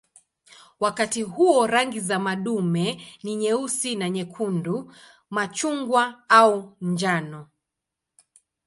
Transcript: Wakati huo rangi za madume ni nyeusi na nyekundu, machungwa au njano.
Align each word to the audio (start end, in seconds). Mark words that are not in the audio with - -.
Wakati 0.79 1.21
huo 1.21 1.67
rangi 1.67 1.99
za 1.99 2.19
madume 2.19 3.01
ni 3.23 3.35
nyeusi 3.35 3.95
na 3.95 4.09
nyekundu, 4.09 4.93
machungwa 5.29 6.23
au 6.29 6.77
njano. 6.81 7.47